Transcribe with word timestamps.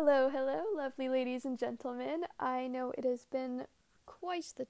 Hello, 0.00 0.30
hello, 0.30 0.62
lovely 0.76 1.08
ladies 1.08 1.44
and 1.44 1.58
gentlemen. 1.58 2.22
I 2.38 2.68
know 2.68 2.92
it 2.96 3.04
has 3.04 3.24
been 3.24 3.64
quite 4.06 4.44
the 4.56 4.68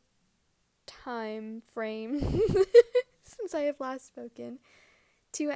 time 0.86 1.60
frame 1.70 2.18
since 3.22 3.54
I 3.54 3.60
have 3.64 3.78
last 3.78 4.06
spoken 4.06 4.58
to 5.32 5.52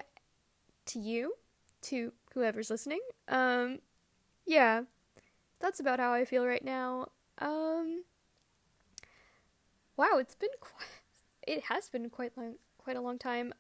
to 0.85 0.99
you, 0.99 1.37
to 1.85 2.13
whoever's 2.35 2.69
listening. 2.69 3.01
Um 3.29 3.79
yeah. 4.45 4.83
That's 5.59 5.81
about 5.81 6.01
how 6.01 6.13
I 6.13 6.27
feel 6.27 6.45
right 6.45 6.63
now. 6.63 7.07
Um 7.39 8.05
Wow, 9.97 10.19
it's 10.19 10.35
been 10.35 10.51
quite 10.61 10.87
it 11.47 11.63
has 11.71 11.89
been 11.89 12.11
quite 12.11 12.37
long 12.37 12.57
quite 12.77 12.97
a 12.99 13.01
long 13.01 13.19
time. 13.19 13.55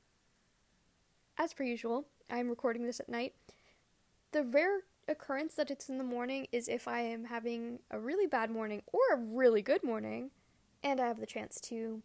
As 1.38 1.54
per 1.54 1.64
usual, 1.64 2.04
I'm 2.28 2.50
recording 2.50 2.84
this 2.84 3.00
at 3.00 3.08
night. 3.08 3.32
The 4.32 4.44
rare 4.44 4.80
occurrence 5.08 5.54
that 5.54 5.70
it's 5.70 5.88
in 5.88 5.98
the 5.98 6.04
morning 6.04 6.46
is 6.52 6.68
if 6.68 6.86
I 6.88 7.00
am 7.00 7.24
having 7.24 7.80
a 7.90 7.98
really 7.98 8.26
bad 8.26 8.50
morning 8.50 8.82
or 8.92 9.00
a 9.14 9.16
really 9.16 9.62
good 9.62 9.82
morning, 9.82 10.30
and 10.82 11.00
I 11.00 11.06
have 11.06 11.20
the 11.20 11.26
chance 11.26 11.60
to 11.62 12.02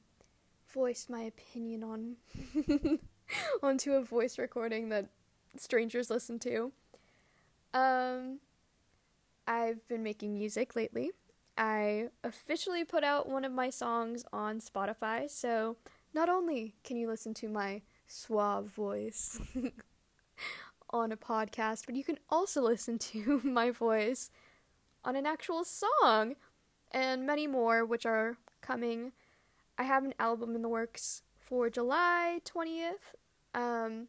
voice 0.74 1.08
my 1.10 1.22
opinion 1.22 1.84
on 1.84 2.16
onto 3.64 3.94
a 3.94 4.04
voice 4.04 4.38
recording 4.38 4.90
that 4.90 5.10
strangers 5.58 6.10
listen 6.10 6.40
to. 6.40 6.72
Um, 7.74 8.40
I've 9.48 9.88
been 9.88 10.04
making 10.04 10.34
music 10.34 10.76
lately. 10.76 11.12
I 11.58 12.10
officially 12.24 12.84
put 12.84 13.04
out 13.04 13.28
one 13.28 13.44
of 13.44 13.52
my 13.52 13.70
songs 13.70 14.24
on 14.32 14.60
Spotify, 14.60 15.30
so 15.30 15.78
not 16.14 16.30
only 16.30 16.76
can 16.84 16.98
you 16.98 17.08
listen 17.08 17.34
to 17.36 17.50
my 17.50 17.82
suave 18.08 18.68
voice 18.68 19.40
on 20.90 21.12
a 21.12 21.18
podcast, 21.18 21.86
but 21.86 21.96
you 21.96 22.04
can 22.04 22.20
also 22.30 22.62
listen 22.62 22.98
to 23.00 23.42
my 23.44 23.72
voice 23.72 24.30
on 25.04 25.16
an 25.16 25.26
actual 25.26 25.64
song 25.64 26.36
and 26.92 27.26
many 27.26 27.48
more, 27.48 27.86
which 27.86 28.06
are 28.06 28.38
coming. 28.62 29.12
I 29.78 29.84
have 29.84 30.04
an 30.04 30.14
album 30.20 30.56
in 30.56 30.62
the 30.62 30.70
works 30.70 31.24
for 31.40 31.70
July 31.70 32.42
20th. 32.46 33.16
Um, 33.54 34.08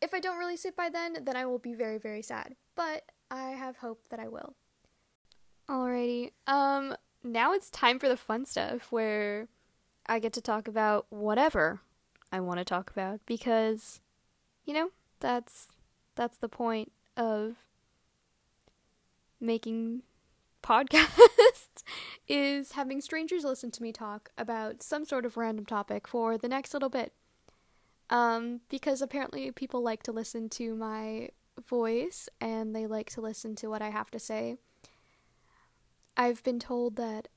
if 0.00 0.14
I 0.14 0.20
don't 0.20 0.38
release 0.38 0.64
it 0.64 0.76
by 0.76 0.88
then, 0.88 1.24
then 1.24 1.36
I 1.36 1.46
will 1.46 1.58
be 1.58 1.74
very, 1.74 1.98
very 1.98 2.22
sad. 2.22 2.54
But 2.74 3.10
I 3.30 3.50
have 3.50 3.78
hope 3.78 4.08
that 4.10 4.20
I 4.20 4.28
will. 4.28 4.54
Alrighty. 5.68 6.32
Um, 6.46 6.96
now 7.22 7.52
it's 7.52 7.70
time 7.70 7.98
for 7.98 8.08
the 8.08 8.16
fun 8.16 8.44
stuff 8.44 8.92
where 8.92 9.48
I 10.06 10.18
get 10.18 10.32
to 10.34 10.40
talk 10.40 10.68
about 10.68 11.06
whatever 11.10 11.80
I 12.30 12.40
want 12.40 12.58
to 12.58 12.64
talk 12.64 12.90
about 12.90 13.20
because, 13.26 14.00
you 14.64 14.74
know, 14.74 14.90
that's 15.20 15.68
that's 16.14 16.38
the 16.38 16.48
point 16.48 16.92
of 17.16 17.56
making 19.40 20.02
podcasts 20.62 21.82
is 22.28 22.72
having 22.72 23.00
strangers 23.00 23.44
listen 23.44 23.70
to 23.70 23.82
me 23.82 23.92
talk 23.92 24.30
about 24.36 24.82
some 24.82 25.04
sort 25.04 25.24
of 25.24 25.36
random 25.36 25.64
topic 25.64 26.08
for 26.08 26.36
the 26.36 26.48
next 26.48 26.72
little 26.72 26.88
bit. 26.88 27.12
Um, 28.08 28.60
because 28.68 29.02
apparently 29.02 29.50
people 29.50 29.82
like 29.82 30.02
to 30.04 30.12
listen 30.12 30.48
to 30.50 30.74
my 30.74 31.30
voice 31.60 32.28
and 32.40 32.74
they 32.74 32.86
like 32.86 33.10
to 33.10 33.20
listen 33.20 33.56
to 33.56 33.68
what 33.68 33.82
I 33.82 33.90
have 33.90 34.10
to 34.12 34.18
say. 34.18 34.56
I've 36.16 36.42
been 36.42 36.60
told 36.60 36.96
that 36.96 37.28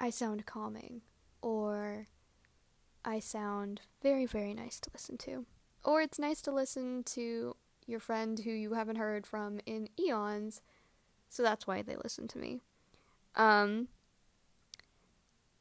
I 0.00 0.10
sound 0.10 0.46
calming 0.46 1.02
or 1.42 2.06
I 3.04 3.20
sound 3.20 3.82
very, 4.02 4.26
very 4.26 4.52
nice 4.52 4.80
to 4.80 4.90
listen 4.92 5.16
to. 5.18 5.46
Or 5.88 6.02
it's 6.02 6.18
nice 6.18 6.42
to 6.42 6.50
listen 6.50 7.02
to 7.14 7.56
your 7.86 7.98
friend 7.98 8.38
who 8.40 8.50
you 8.50 8.74
haven't 8.74 8.96
heard 8.96 9.26
from 9.26 9.58
in 9.64 9.88
eons, 9.98 10.60
so 11.30 11.42
that's 11.42 11.66
why 11.66 11.80
they 11.80 11.96
listen 11.96 12.28
to 12.28 12.38
me. 12.38 12.60
Um, 13.34 13.88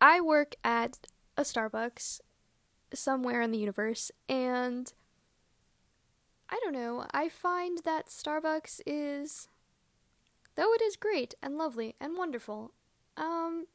I 0.02 0.20
work 0.20 0.56
at 0.66 0.98
a 1.38 1.44
Starbucks 1.44 2.20
somewhere 2.94 3.42
in 3.42 3.52
the 3.52 3.58
universe, 3.58 4.12
and 4.28 4.92
I 6.50 6.60
don't 6.62 6.74
know, 6.74 7.06
I 7.14 7.30
find 7.30 7.80
that 7.86 8.08
Starbucks 8.08 8.82
is, 8.86 9.48
though 10.56 10.74
it 10.74 10.82
is 10.82 10.98
great 10.98 11.36
and 11.42 11.58
lovely 11.58 11.96
and 12.02 12.18
wonderful, 12.18 12.74
um, 13.16 13.68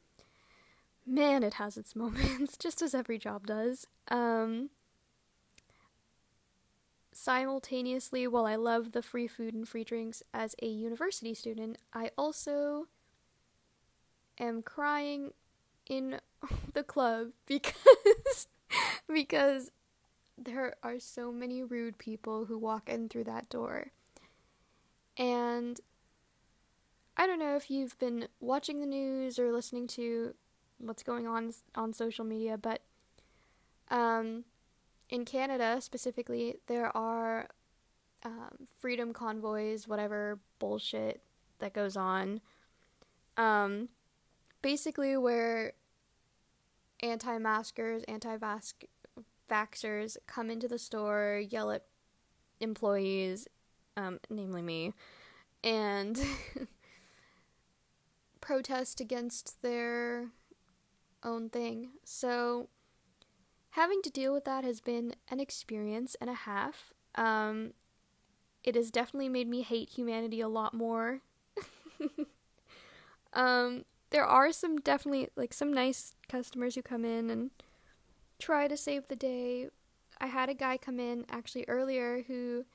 man, 1.06 1.44
it 1.44 1.54
has 1.54 1.78
its 1.78 1.96
moments, 1.96 2.58
just 2.58 2.82
as 2.82 2.94
every 2.94 3.16
job 3.16 3.46
does. 3.46 3.86
Um, 4.08 4.68
simultaneously, 7.12 8.26
while 8.26 8.46
I 8.46 8.56
love 8.56 8.92
the 8.92 9.02
free 9.02 9.28
food 9.28 9.54
and 9.54 9.68
free 9.68 9.84
drinks 9.84 10.22
as 10.32 10.54
a 10.62 10.66
university 10.66 11.34
student, 11.34 11.78
I 11.92 12.10
also 12.16 12.86
am 14.38 14.62
crying 14.62 15.32
in 15.86 16.20
the 16.72 16.82
club 16.82 17.28
because 17.46 18.48
because 19.12 19.70
there 20.38 20.74
are 20.82 20.98
so 20.98 21.30
many 21.30 21.62
rude 21.62 21.98
people 21.98 22.46
who 22.46 22.58
walk 22.58 22.88
in 22.88 23.08
through 23.08 23.24
that 23.24 23.48
door. 23.48 23.92
And 25.16 25.78
I 27.16 27.26
don't 27.26 27.38
know 27.38 27.56
if 27.56 27.70
you've 27.70 27.98
been 27.98 28.28
watching 28.40 28.80
the 28.80 28.86
news 28.86 29.38
or 29.38 29.52
listening 29.52 29.86
to 29.88 30.34
what's 30.78 31.02
going 31.02 31.26
on 31.26 31.52
on 31.74 31.92
social 31.92 32.24
media, 32.24 32.56
but 32.56 32.80
um, 33.90 34.44
in 35.12 35.26
Canada 35.26 35.76
specifically, 35.80 36.56
there 36.68 36.94
are 36.96 37.46
um, 38.24 38.66
freedom 38.78 39.12
convoys, 39.12 39.86
whatever 39.86 40.40
bullshit 40.58 41.22
that 41.58 41.74
goes 41.74 41.98
on. 41.98 42.40
Um, 43.36 43.90
basically, 44.62 45.18
where 45.18 45.74
anti 47.00 47.36
maskers, 47.36 48.02
anti 48.04 48.38
vaxxers 49.50 50.16
come 50.26 50.50
into 50.50 50.66
the 50.66 50.78
store, 50.78 51.42
yell 51.46 51.70
at 51.70 51.84
employees, 52.60 53.46
um, 53.98 54.18
namely 54.30 54.62
me, 54.62 54.94
and 55.62 56.18
protest 58.40 58.98
against 58.98 59.60
their 59.60 60.28
own 61.22 61.50
thing. 61.50 61.90
So, 62.02 62.70
having 63.72 64.02
to 64.02 64.10
deal 64.10 64.32
with 64.32 64.44
that 64.44 64.64
has 64.64 64.80
been 64.80 65.14
an 65.28 65.40
experience 65.40 66.16
and 66.20 66.30
a 66.30 66.34
half. 66.34 66.92
Um, 67.14 67.72
it 68.64 68.74
has 68.74 68.90
definitely 68.90 69.28
made 69.28 69.48
me 69.48 69.62
hate 69.62 69.90
humanity 69.90 70.40
a 70.40 70.48
lot 70.48 70.74
more. 70.74 71.20
um, 73.32 73.84
there 74.10 74.24
are 74.24 74.52
some 74.52 74.78
definitely 74.78 75.28
like 75.36 75.52
some 75.54 75.72
nice 75.72 76.14
customers 76.28 76.74
who 76.74 76.82
come 76.82 77.04
in 77.04 77.30
and 77.30 77.50
try 78.38 78.68
to 78.68 78.76
save 78.76 79.08
the 79.08 79.16
day. 79.16 79.68
I 80.20 80.26
had 80.26 80.48
a 80.48 80.54
guy 80.54 80.76
come 80.76 81.00
in 81.00 81.24
actually 81.30 81.64
earlier 81.66 82.24
who 82.28 82.66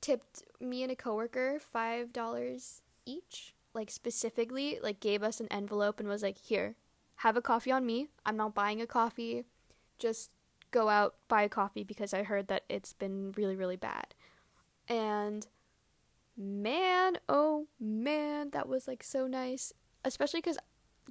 tipped 0.00 0.44
me 0.60 0.84
and 0.84 0.92
a 0.92 0.96
coworker 0.96 1.58
five 1.58 2.12
dollars 2.12 2.82
each, 3.04 3.54
like 3.74 3.90
specifically, 3.90 4.78
like 4.80 5.00
gave 5.00 5.24
us 5.24 5.40
an 5.40 5.48
envelope 5.50 5.98
and 5.98 6.08
was 6.08 6.22
like, 6.22 6.38
"Here, 6.38 6.76
have 7.18 7.36
a 7.36 7.42
coffee 7.42 7.72
on 7.72 7.84
me. 7.84 8.06
I'm 8.24 8.36
not 8.36 8.54
buying 8.54 8.80
a 8.80 8.86
coffee. 8.86 9.44
Just 9.98 10.30
go 10.70 10.88
out, 10.88 11.16
buy 11.26 11.42
a 11.42 11.48
coffee 11.48 11.82
because 11.82 12.14
I 12.14 12.22
heard 12.22 12.48
that 12.48 12.62
it's 12.68 12.92
been 12.92 13.32
really, 13.36 13.56
really 13.56 13.76
bad. 13.76 14.14
And 14.86 15.46
man, 16.36 17.18
oh 17.28 17.66
man, 17.80 18.50
that 18.50 18.68
was 18.68 18.86
like 18.86 19.02
so 19.02 19.26
nice. 19.26 19.72
Especially 20.04 20.38
because 20.40 20.58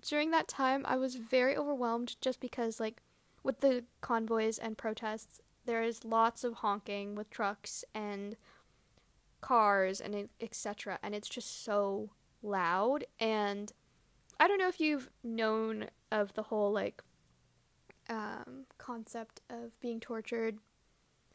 during 0.02 0.32
that 0.32 0.48
time 0.48 0.86
I 0.88 0.96
was 0.96 1.16
very 1.16 1.58
overwhelmed 1.58 2.16
just 2.22 2.40
because, 2.40 2.80
like, 2.80 3.02
with 3.44 3.60
the 3.60 3.84
convoys 4.00 4.58
and 4.58 4.78
protests, 4.78 5.42
there 5.66 5.84
is 5.84 6.06
lots 6.06 6.46
of 6.46 6.56
honking 6.56 7.16
with 7.16 7.30
trucks 7.30 7.84
and 7.94 8.38
cars 9.42 10.00
and 10.00 10.30
etc. 10.40 11.00
And 11.04 11.14
it's 11.14 11.30
just 11.30 11.66
so 11.66 12.12
loud 12.42 13.04
and 13.20 13.74
I 14.40 14.48
don't 14.48 14.60
know 14.60 14.68
if 14.68 14.80
you've 14.80 15.10
known 15.24 15.88
of 16.12 16.34
the 16.34 16.44
whole 16.44 16.72
like 16.72 17.04
um, 18.10 18.66
concept 18.78 19.42
of 19.50 19.80
being 19.80 20.00
tortured 20.00 20.60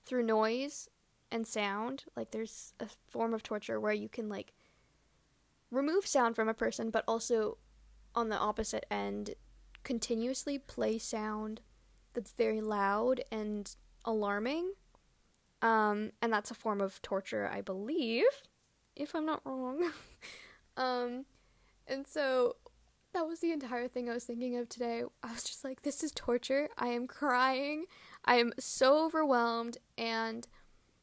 through 0.05 0.25
noise 0.25 0.89
and 1.31 1.47
sound. 1.47 2.05
Like 2.17 2.31
there's 2.31 2.75
a 2.81 2.87
form 3.09 3.35
of 3.35 3.43
torture 3.43 3.81
where 3.81 3.93
you 3.93 4.09
can 4.09 4.29
like 4.29 4.53
remove 5.71 6.07
sound 6.07 6.37
from 6.37 6.49
a 6.49 6.55
person, 6.55 6.91
but 6.91 7.05
also 7.09 7.59
on 8.15 8.29
the 8.29 8.39
opposite 8.39 8.87
end, 8.91 9.35
continuously 9.83 10.59
play 10.59 10.99
sound 10.99 11.61
that's 12.15 12.33
very 12.33 12.61
loud 12.61 13.23
and 13.33 13.75
alarming. 14.05 14.73
Um, 15.63 16.11
and 16.21 16.33
that's 16.33 16.51
a 16.51 16.55
form 16.55 16.81
of 16.81 17.01
torture, 17.03 17.49
I 17.51 17.61
believe, 17.61 18.25
if 18.97 19.15
I'm 19.15 19.25
not 19.25 19.43
wrong. 19.45 19.93
um, 20.77 21.25
and 21.87 22.07
so 22.07 22.57
that 23.13 23.27
was 23.27 23.41
the 23.41 23.53
entire 23.53 23.89
thing 23.89 24.09
I 24.09 24.15
was 24.15 24.25
thinking 24.25 24.57
of 24.57 24.69
today. 24.69 25.05
I 25.23 25.33
was 25.33 25.45
just 25.45 25.65
like, 25.65 25.83
this 25.83 26.03
is 26.03 26.13
torture. 26.13 26.69
I 26.79 26.89
am 26.89 27.07
crying. 27.07 27.85
I 28.25 28.37
am 28.37 28.53
so 28.59 29.05
overwhelmed. 29.05 29.79
And 29.99 30.47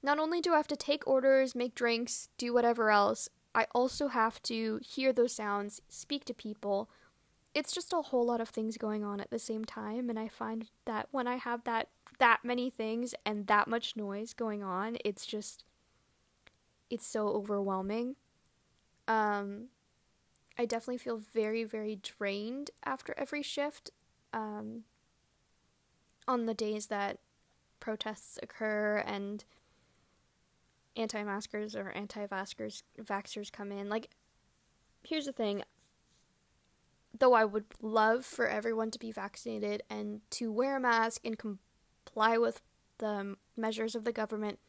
not 0.02 0.20
only 0.20 0.42
do 0.42 0.54
I 0.54 0.58
have 0.58 0.68
to 0.68 0.76
take 0.76 1.08
orders, 1.08 1.56
make 1.56 1.76
drinks, 1.76 2.30
do 2.38 2.54
whatever 2.54 2.90
else, 2.90 3.30
I 3.54 3.68
also 3.74 4.08
have 4.08 4.42
to 4.44 4.80
hear 4.84 5.12
those 5.12 5.34
sounds, 5.34 5.82
speak 5.90 6.26
to 6.26 6.34
people. 6.34 6.90
It's 7.54 7.72
just 7.72 7.94
a 7.94 8.02
whole 8.02 8.26
lot 8.26 8.42
of 8.42 8.50
things 8.50 8.78
going 8.78 9.04
on 9.04 9.20
at 9.20 9.32
the 9.32 9.40
same 9.40 9.66
time, 9.66 10.10
and 10.10 10.20
I 10.20 10.28
find 10.28 10.70
that 10.86 11.08
when 11.12 11.28
I 11.28 11.38
have 11.38 11.64
that 11.64 11.90
that 12.20 12.40
many 12.44 12.70
things 12.70 13.16
and 13.26 13.48
that 13.48 13.68
much 13.68 13.96
noise 13.96 14.34
going 14.34 14.62
on, 14.64 14.98
it's 15.04 15.26
just 15.26 15.64
it's 16.90 17.08
so 17.08 17.28
overwhelming. 17.28 18.16
Um 19.08 19.70
I 20.60 20.66
definitely 20.66 21.00
feel 21.00 21.18
very 21.18 21.64
very 21.64 21.96
drained 21.96 22.70
after 22.84 23.16
every 23.18 23.42
shift. 23.42 23.90
Um 24.34 24.84
on 26.28 26.46
the 26.46 26.54
days 26.54 26.88
that 26.88 27.18
protests 27.80 28.38
occur 28.44 28.98
and 29.08 29.44
anti-maskers 30.96 31.76
or 31.76 31.90
anti-vaxxers 31.92 32.84
vaxxers 33.02 33.52
come 33.52 33.72
in. 33.72 33.90
Like, 33.90 34.10
here's 35.02 35.26
the 35.26 35.32
thing. 35.32 35.64
Though 37.18 37.34
I 37.34 37.46
would 37.46 37.66
love 37.82 38.26
for 38.26 38.48
everyone 38.48 38.92
to 38.92 39.00
be 39.00 39.12
vaccinated 39.12 39.82
and 39.90 40.22
to 40.32 40.52
wear 40.52 40.78
a 40.78 40.80
mask 40.80 41.22
and 41.26 41.38
comply 41.40 42.38
with 42.38 42.62
the 43.00 43.38
measures 43.56 43.96
of 43.96 44.04
the 44.04 44.12
government, 44.12 44.60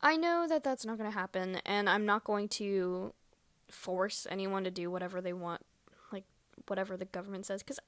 I 0.00 0.16
know 0.16 0.46
that 0.48 0.62
that's 0.62 0.84
not 0.84 0.98
going 0.98 1.10
to 1.10 1.18
happen, 1.18 1.56
and 1.64 1.88
I'm 1.88 2.06
not 2.06 2.22
going 2.24 2.48
to 2.50 3.14
force 3.72 4.26
anyone 4.30 4.64
to 4.64 4.70
do 4.70 4.90
whatever 4.90 5.20
they 5.20 5.32
want, 5.32 5.62
like 6.12 6.24
whatever 6.68 6.96
the 6.96 7.06
government 7.06 7.46
says, 7.46 7.62
because 7.62 7.80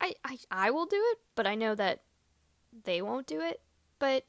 I, 0.00 0.14
I 0.24 0.38
I 0.50 0.70
will 0.70 0.86
do 0.86 1.00
it, 1.12 1.18
but 1.34 1.46
I 1.46 1.54
know 1.54 1.74
that 1.74 2.02
they 2.84 3.02
won't 3.02 3.26
do 3.26 3.40
it. 3.40 3.60
But 3.98 4.24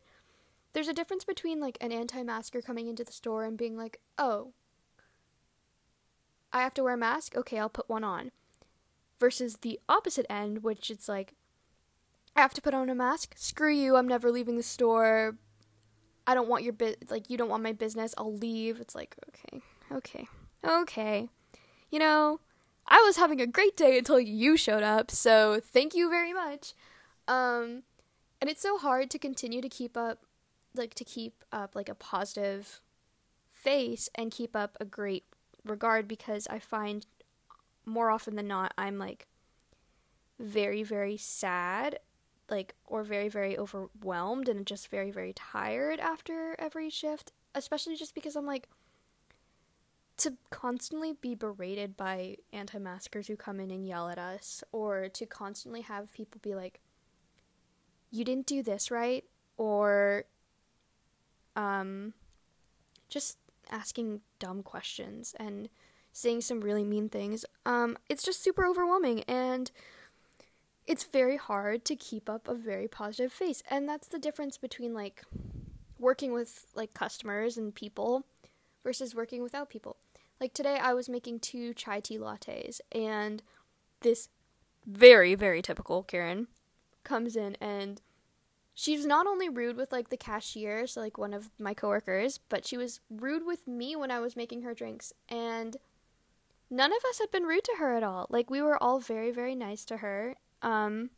there's 0.74 0.88
a 0.88 0.94
difference 0.94 1.24
between 1.24 1.60
like 1.60 1.78
an 1.82 1.92
anti-masker 1.92 2.62
coming 2.62 2.88
into 2.88 3.04
the 3.04 3.12
store 3.12 3.44
and 3.44 3.58
being 3.58 3.78
like, 3.78 4.00
"Oh, 4.18 4.54
I 6.52 6.62
have 6.62 6.74
to 6.76 6.84
wear 6.84 6.94
a 6.94 6.98
mask. 6.98 7.36
Okay, 7.36 7.60
I'll 7.60 7.70
put 7.70 7.90
one 7.90 8.04
on." 8.04 8.32
Versus 9.20 9.58
the 9.58 9.80
opposite 9.88 10.26
end, 10.30 10.64
which 10.64 10.90
it's 10.90 11.08
like, 11.08 11.36
"I 12.36 12.42
have 12.42 12.54
to 12.56 12.62
put 12.62 12.74
on 12.74 12.90
a 12.90 12.96
mask. 12.96 13.34
Screw 13.38 13.72
you. 13.72 13.96
I'm 13.96 14.08
never 14.08 14.32
leaving 14.32 14.58
the 14.58 14.64
store. 14.64 15.38
I 16.28 16.34
don't 16.34 16.50
want 16.50 16.64
your 16.64 16.74
bit 16.74 17.10
like 17.10 17.30
you 17.30 17.38
don't 17.38 17.50
want 17.50 17.64
my 17.64 17.74
business. 17.74 18.16
I'll 18.18 18.36
leave." 18.36 18.80
It's 18.80 18.96
like, 18.96 19.16
"Okay. 19.30 19.62
Okay. 19.92 20.28
Okay." 20.66 21.30
You 21.90 22.00
know, 22.00 22.40
I 22.88 23.02
was 23.06 23.18
having 23.18 23.42
a 23.42 23.48
great 23.48 23.76
day 23.76 23.98
until 23.98 24.20
you 24.20 24.58
showed 24.58 24.84
up. 24.84 25.12
So, 25.12 25.60
thank 25.62 25.94
you 25.94 26.10
very 26.10 26.34
much. 26.34 26.74
Um 27.28 27.84
and 28.42 28.50
it's 28.50 28.62
so 28.62 28.78
hard 28.78 29.10
to 29.12 29.20
continue 29.20 29.62
to 29.62 29.70
keep 29.70 29.96
up 29.96 30.26
like 30.74 30.94
to 30.96 31.04
keep 31.04 31.44
up 31.52 31.76
like 31.76 31.90
a 31.90 31.96
positive 31.96 32.82
face 33.50 34.10
and 34.16 34.32
keep 34.32 34.56
up 34.56 34.78
a 34.80 34.86
great 34.86 35.26
regard 35.64 36.08
because 36.08 36.48
I 36.48 36.60
find 36.60 37.06
more 37.86 38.10
often 38.10 38.36
than 38.36 38.48
not 38.48 38.74
I'm 38.78 38.98
like 38.98 39.28
very 40.40 40.82
very 40.82 41.18
sad 41.18 42.00
like 42.50 42.74
or 42.86 43.04
very 43.04 43.30
very 43.30 43.58
overwhelmed 43.58 44.50
and 44.50 44.66
just 44.66 44.90
very 44.90 45.12
very 45.12 45.34
tired 45.34 46.00
after 46.00 46.56
every 46.58 46.90
shift 46.90 47.32
especially 47.54 47.96
just 47.96 48.16
because 48.16 48.36
I'm 48.36 48.48
like 48.48 48.68
to 50.22 50.34
constantly 50.52 51.14
be 51.14 51.34
berated 51.34 51.98
by 51.98 52.38
anti-maskers 52.54 53.28
who 53.28 53.36
come 53.36 53.60
in 53.60 53.72
and 53.72 53.88
yell 53.88 54.08
at 54.08 54.20
us 54.20 54.64
or 54.72 55.10
to 55.10 55.26
constantly 55.26 55.82
have 55.82 56.14
people 56.14 56.40
be 56.44 56.54
like 56.54 56.80
you 58.12 58.24
didn't 58.24 58.46
do 58.46 58.62
this 58.62 58.92
right 58.92 59.24
or 59.58 60.26
um 61.56 62.14
just 63.10 63.38
asking 63.72 64.22
dumb 64.38 64.62
questions 64.62 65.34
and 65.40 65.70
saying 66.14 66.42
some 66.42 66.62
really 66.62 66.84
mean 66.84 67.10
things. 67.10 67.44
Um 67.66 67.98
it's 68.08 68.24
just 68.24 68.44
super 68.44 68.66
overwhelming 68.66 69.24
and 69.24 69.72
it's 70.86 71.04
very 71.04 71.38
hard 71.38 71.84
to 71.86 71.96
keep 71.96 72.30
up 72.30 72.48
a 72.48 72.54
very 72.54 72.88
positive 72.88 73.32
face. 73.32 73.64
And 73.72 73.90
that's 73.90 74.08
the 74.08 74.20
difference 74.20 74.58
between 74.58 74.94
like 74.94 75.24
working 75.98 76.32
with 76.32 76.68
like 76.76 76.94
customers 76.94 77.58
and 77.58 77.74
people 77.74 78.26
versus 78.84 79.16
working 79.16 79.42
without 79.42 79.70
people 79.70 79.98
like 80.42 80.54
today 80.54 80.78
i 80.82 80.94
was 80.94 81.08
making 81.08 81.40
two 81.40 81.74
chai 81.74 82.02
tea 82.02 82.18
lattes 82.18 82.82
and 82.92 83.42
this 84.02 84.28
very 84.86 85.36
very 85.36 85.62
typical 85.62 86.04
karen 86.04 86.48
comes 87.04 87.36
in 87.38 87.56
and 87.62 88.02
she's 88.74 89.06
not 89.06 89.28
only 89.28 89.50
rude 89.50 89.78
with 89.78 89.92
like 89.92 90.10
the 90.10 90.18
cashier, 90.18 90.88
so 90.88 91.02
like 91.02 91.18
one 91.18 91.34
of 91.34 91.50
my 91.60 91.74
coworkers, 91.74 92.40
but 92.50 92.66
she 92.66 92.78
was 92.78 93.00
rude 93.10 93.46
with 93.46 93.68
me 93.68 93.96
when 93.96 94.12
I 94.12 94.20
was 94.20 94.36
making 94.36 94.64
her 94.64 94.74
drinks 94.74 95.14
and 95.30 95.78
none 96.70 96.92
of 96.92 97.06
us 97.10 97.20
had 97.20 97.32
been 97.32 97.44
rude 97.44 97.64
to 97.66 97.76
her 97.80 97.96
at 97.96 98.04
all. 98.04 98.28
Like 98.30 98.50
we 98.50 98.62
were 98.62 98.82
all 98.82 99.00
very 99.00 99.32
very 99.32 99.56
nice 99.56 99.86
to 99.86 99.98
her. 99.98 100.36
Um 100.62 101.12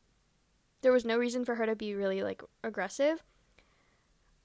there 0.81 0.91
was 0.91 1.05
no 1.05 1.17
reason 1.17 1.45
for 1.45 1.55
her 1.55 1.65
to 1.65 1.75
be 1.75 1.95
really 1.95 2.23
like 2.23 2.43
aggressive. 2.63 3.23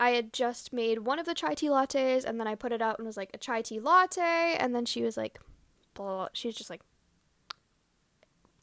I 0.00 0.10
had 0.10 0.32
just 0.32 0.72
made 0.72 1.00
one 1.00 1.18
of 1.18 1.26
the 1.26 1.34
chai 1.34 1.54
tea 1.54 1.68
lattes 1.68 2.24
and 2.24 2.38
then 2.38 2.46
I 2.46 2.54
put 2.54 2.72
it 2.72 2.80
out 2.80 2.98
and 2.98 3.06
was 3.06 3.16
like 3.16 3.30
a 3.34 3.38
chai 3.38 3.62
tea 3.62 3.80
latte 3.80 4.56
and 4.58 4.74
then 4.74 4.84
she 4.84 5.02
was 5.02 5.16
like 5.16 5.40
blah, 5.94 6.06
blah, 6.06 6.16
blah. 6.16 6.28
she 6.32 6.48
was 6.48 6.54
just 6.54 6.70
like 6.70 6.82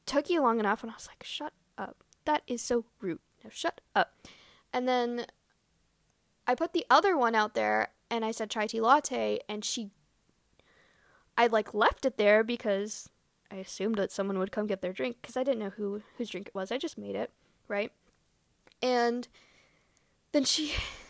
took 0.06 0.30
you 0.30 0.42
long 0.42 0.60
enough 0.60 0.82
and 0.82 0.92
I 0.92 0.96
was 0.96 1.08
like 1.08 1.24
shut 1.24 1.54
up. 1.78 1.98
That 2.26 2.44
is 2.48 2.62
so 2.62 2.86
rude. 3.02 3.20
Now 3.44 3.50
shut 3.54 3.82
up. 3.96 4.16
And 4.72 4.88
then 4.88 5.26
I 6.48 6.56
put 6.56 6.74
the 6.74 6.86
other 6.90 7.18
one 7.18 7.36
out 7.36 7.54
there 7.54 7.90
and 8.10 8.24
I 8.24 8.32
said 8.32 8.50
chai 8.50 8.68
tea 8.68 8.80
latte 8.80 9.40
and 9.50 9.66
she 9.66 9.90
I 11.38 11.48
like 11.48 11.74
left 11.74 12.06
it 12.06 12.18
there 12.18 12.44
because 12.44 13.10
I 13.52 13.56
assumed 13.56 13.96
that 13.96 14.12
someone 14.12 14.40
would 14.40 14.52
come 14.52 14.68
get 14.68 14.82
their 14.82 14.94
drink 14.94 15.18
because 15.22 15.36
I 15.36 15.44
didn't 15.44 15.60
know 15.60 15.72
who 15.72 16.02
whose 16.18 16.30
drink 16.30 16.48
it 16.48 16.56
was. 16.56 16.72
I 16.72 16.78
just 16.78 16.98
made 16.98 17.16
it, 17.16 17.32
right? 17.68 17.92
And 18.82 19.28
then 20.32 20.46
she 20.46 20.72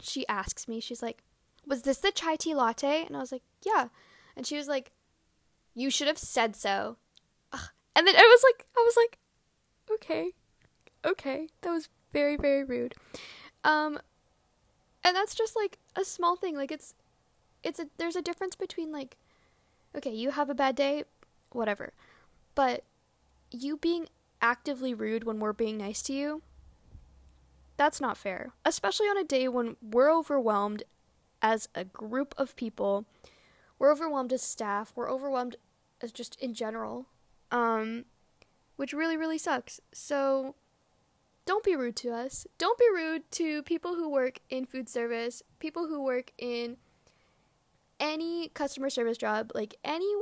she 0.00 0.26
asks 0.28 0.68
me, 0.68 0.80
she's 0.80 1.02
like, 1.02 1.22
"Was 1.66 1.82
this 1.82 1.98
the 1.98 2.12
chai 2.12 2.36
tea 2.36 2.54
latte?" 2.54 3.04
And 3.06 3.16
I 3.16 3.20
was 3.20 3.32
like, 3.32 3.42
"Yeah." 3.64 3.88
And 4.36 4.46
she 4.46 4.56
was 4.56 4.68
like, 4.68 4.92
"You 5.74 5.90
should 5.90 6.08
have 6.08 6.18
said 6.18 6.56
so." 6.56 6.96
Ugh. 7.52 7.68
And 7.96 8.06
then 8.06 8.16
I 8.16 8.20
was 8.20 8.42
like, 8.44 8.66
I 8.76 8.82
was 8.86 8.96
like, 8.96 9.18
"Okay." 9.90 10.32
Okay. 11.04 11.48
That 11.62 11.70
was 11.70 11.88
very 12.12 12.36
very 12.36 12.64
rude 12.64 12.94
um 13.64 13.98
and 15.04 15.14
that's 15.16 15.34
just 15.34 15.56
like 15.56 15.78
a 15.96 16.04
small 16.04 16.36
thing 16.36 16.56
like 16.56 16.72
it's 16.72 16.94
it's 17.62 17.78
a 17.78 17.86
there's 17.98 18.16
a 18.16 18.22
difference 18.22 18.56
between 18.56 18.92
like 18.92 19.16
okay 19.96 20.12
you 20.12 20.30
have 20.30 20.50
a 20.50 20.54
bad 20.54 20.74
day 20.74 21.04
whatever 21.50 21.92
but 22.54 22.84
you 23.50 23.76
being 23.76 24.06
actively 24.40 24.94
rude 24.94 25.24
when 25.24 25.38
we're 25.38 25.52
being 25.52 25.76
nice 25.76 26.02
to 26.02 26.12
you 26.12 26.42
that's 27.78 28.00
not 28.00 28.18
fair 28.18 28.52
especially 28.66 29.06
on 29.06 29.16
a 29.16 29.24
day 29.24 29.48
when 29.48 29.76
we're 29.80 30.12
overwhelmed 30.14 30.82
as 31.40 31.68
a 31.74 31.84
group 31.84 32.34
of 32.36 32.54
people 32.56 33.06
we're 33.78 33.90
overwhelmed 33.90 34.32
as 34.32 34.42
staff 34.42 34.92
we're 34.94 35.10
overwhelmed 35.10 35.56
as 36.02 36.12
just 36.12 36.38
in 36.40 36.52
general 36.52 37.06
um 37.50 38.04
which 38.76 38.92
really 38.92 39.16
really 39.16 39.38
sucks 39.38 39.80
so 39.92 40.54
don't 41.48 41.64
be 41.64 41.74
rude 41.74 41.96
to 41.96 42.10
us. 42.10 42.46
Don't 42.58 42.78
be 42.78 42.84
rude 42.92 43.22
to 43.30 43.62
people 43.62 43.94
who 43.94 44.10
work 44.10 44.40
in 44.50 44.66
food 44.66 44.86
service, 44.86 45.42
people 45.58 45.88
who 45.88 46.02
work 46.04 46.30
in 46.36 46.76
any 47.98 48.48
customer 48.48 48.90
service 48.90 49.16
job, 49.16 49.50
like 49.54 49.76
any 49.82 50.12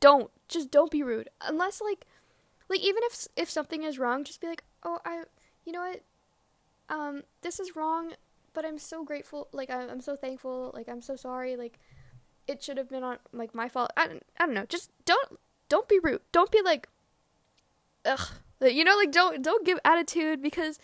don't 0.00 0.30
just 0.46 0.70
don't 0.70 0.90
be 0.90 1.02
rude. 1.02 1.30
Unless 1.40 1.80
like 1.80 2.04
like 2.68 2.80
even 2.80 3.02
if 3.04 3.26
if 3.38 3.48
something 3.48 3.84
is 3.84 3.98
wrong, 3.98 4.22
just 4.22 4.42
be 4.42 4.46
like, 4.46 4.64
"Oh, 4.82 4.98
I 5.06 5.22
you 5.64 5.72
know 5.72 5.80
what? 5.80 6.02
Um 6.88 7.22
this 7.42 7.60
is 7.60 7.76
wrong, 7.76 8.12
but 8.52 8.64
I'm 8.64 8.78
so 8.78 9.04
grateful. 9.04 9.48
Like 9.52 9.70
I, 9.70 9.86
I'm 9.86 10.00
so 10.00 10.16
thankful. 10.16 10.70
Like 10.74 10.88
I'm 10.88 11.02
so 11.02 11.16
sorry. 11.16 11.56
Like 11.56 11.78
it 12.46 12.62
should 12.62 12.76
have 12.76 12.90
been 12.90 13.02
on 13.02 13.18
like 13.32 13.54
my 13.54 13.68
fault. 13.68 13.90
I 13.96 14.06
don't, 14.06 14.22
I 14.38 14.46
don't 14.46 14.54
know. 14.54 14.66
Just 14.66 14.90
don't 15.04 15.38
don't 15.68 15.88
be 15.88 15.98
rude. 16.02 16.20
Don't 16.32 16.50
be 16.50 16.62
like 16.62 16.88
ugh 18.04 18.28
you 18.60 18.84
know, 18.84 18.96
like 18.96 19.12
don't 19.12 19.42
don't 19.42 19.66
give 19.66 19.78
attitude 19.84 20.42
because 20.42 20.78